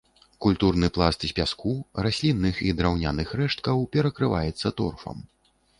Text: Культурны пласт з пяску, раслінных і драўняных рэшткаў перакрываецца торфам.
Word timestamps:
Культурны 0.43 0.87
пласт 0.95 1.25
з 1.29 1.35
пяску, 1.39 1.73
раслінных 2.07 2.55
і 2.69 2.75
драўняных 2.81 3.27
рэшткаў 3.43 3.77
перакрываецца 3.99 4.67
торфам. 4.81 5.17